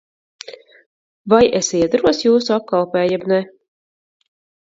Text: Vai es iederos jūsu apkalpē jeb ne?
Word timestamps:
Vai 1.33 1.41
es 1.59 1.69
iederos 1.81 2.23
jūsu 2.29 2.57
apkalpē 2.57 3.05
jeb 3.11 3.29
ne? 3.35 3.39